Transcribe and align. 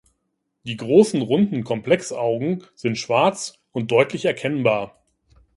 Die 0.63 0.77
großen, 0.77 1.21
runden 1.21 1.63
Komplexaugen 1.63 2.63
sind 2.73 2.97
schwarz 2.97 3.59
und 3.71 3.91
deutlich 3.91 4.25
erkennbar. 4.25 4.99